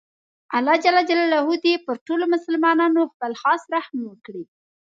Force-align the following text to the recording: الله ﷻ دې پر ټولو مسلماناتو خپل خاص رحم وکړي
الله 0.57 0.77
ﷻ 0.83 1.49
دې 1.63 1.73
پر 1.85 1.95
ټولو 2.07 2.25
مسلماناتو 2.33 3.09
خپل 3.13 3.31
خاص 3.41 3.61
رحم 3.75 3.99
وکړي 4.05 4.43